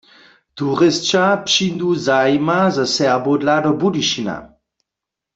[0.59, 4.35] Turisća přińdu zajima za Serbow dla do Budyšina.